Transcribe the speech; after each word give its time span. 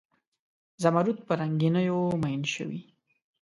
زمرود 0.81 1.17
په 1.27 1.33
رنګینیو 1.41 1.99
میین 2.21 2.43
شوي 2.53 2.81